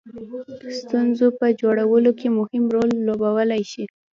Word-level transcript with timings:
ستونزو 0.77 1.27
په 1.39 1.45
جوړولو 1.61 2.11
کې 2.19 2.27
مهم 2.39 2.63
رول 2.75 2.89
لوبولای 3.07 3.63
شي. 3.71 3.83